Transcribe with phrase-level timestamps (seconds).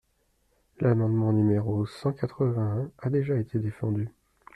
[0.79, 4.09] L’amendement n° cent quatre-vingt-un a déjà été défendu.